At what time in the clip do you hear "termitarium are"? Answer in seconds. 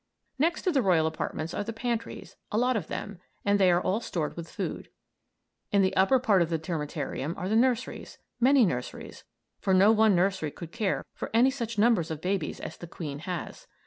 6.57-7.47